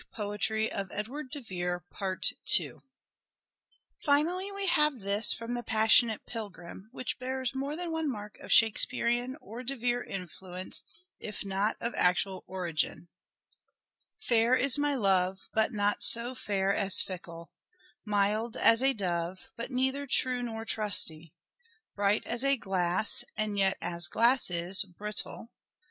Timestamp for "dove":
18.93-19.51